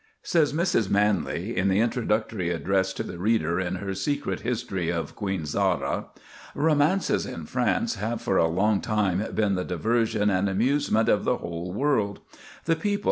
Says 0.23 0.51
Mrs. 0.51 0.89
Manley, 0.89 1.55
in 1.55 1.67
the 1.67 1.79
introductory 1.79 2.49
address 2.49 2.91
to 2.93 3.03
the 3.03 3.19
reader 3.19 3.59
in 3.59 3.75
her 3.75 3.93
"Secret 3.93 4.39
History 4.39 4.91
of 4.91 5.15
Queen 5.15 5.45
Zarah":— 5.45 6.07
"Romances 6.55 7.27
in 7.27 7.45
France 7.45 7.93
have 7.97 8.19
for 8.19 8.37
a 8.37 8.47
long 8.47 8.81
time 8.81 9.23
been 9.35 9.53
the 9.53 9.63
diversion 9.63 10.31
and 10.31 10.49
amusement 10.49 11.07
of 11.07 11.23
the 11.23 11.37
whole 11.37 11.71
world; 11.71 12.19
the 12.65 12.75
people 12.75 12.99